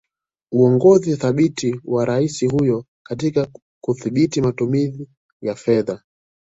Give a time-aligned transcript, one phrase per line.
[0.51, 3.47] Uongozi thabiti wa Rais huyo katika
[3.81, 5.07] kudhibiti matumizi
[5.41, 6.01] ya fedha